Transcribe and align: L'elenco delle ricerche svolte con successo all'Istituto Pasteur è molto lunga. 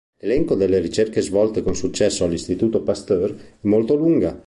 L'elenco 0.17 0.55
delle 0.55 0.79
ricerche 0.79 1.21
svolte 1.21 1.61
con 1.61 1.75
successo 1.75 2.23
all'Istituto 2.23 2.81
Pasteur 2.81 3.35
è 3.59 3.67
molto 3.67 3.93
lunga. 3.93 4.35